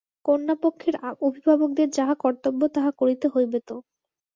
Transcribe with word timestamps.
কন্যাপক্ষের 0.25 0.95
অভিভাবকদের 1.21 1.87
যাহা 1.91 2.15
কর্তব্য 2.23 2.61
তাহা 2.75 2.91
করিতে 2.99 3.27
হইবে 3.27 3.59
তো। 3.61 3.75